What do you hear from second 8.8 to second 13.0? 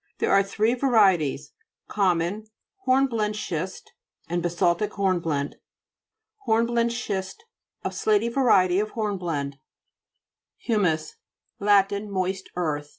of hornblende. HU'MTJS Lat. Moist earth.